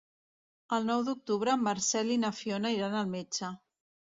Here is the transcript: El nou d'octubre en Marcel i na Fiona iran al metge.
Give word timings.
El 0.77 0.87
nou 0.91 1.03
d'octubre 1.09 1.53
en 1.57 1.63
Marcel 1.67 2.11
i 2.15 2.17
na 2.25 2.33
Fiona 2.41 2.75
iran 2.79 2.99
al 3.03 3.13
metge. 3.17 3.53